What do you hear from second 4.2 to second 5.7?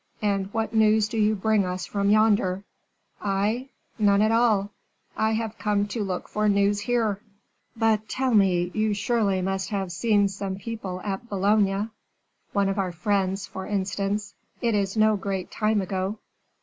at all. I have